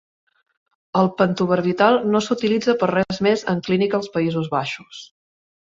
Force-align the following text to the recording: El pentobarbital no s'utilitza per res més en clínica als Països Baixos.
El 1.01 1.09
pentobarbital 1.19 1.99
no 2.15 2.23
s'utilitza 2.29 2.77
per 2.85 2.91
res 2.95 3.21
més 3.29 3.47
en 3.55 3.63
clínica 3.71 3.99
als 4.03 4.13
Països 4.19 4.53
Baixos. 4.59 5.07